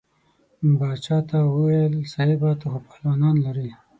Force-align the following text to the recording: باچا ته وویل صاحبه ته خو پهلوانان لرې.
باچا 0.79 1.17
ته 1.29 1.37
وویل 1.49 1.93
صاحبه 2.13 2.49
ته 2.59 2.65
خو 2.71 2.79
پهلوانان 2.87 3.35
لرې. 3.45 3.69